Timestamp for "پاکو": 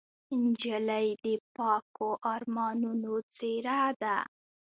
1.55-2.09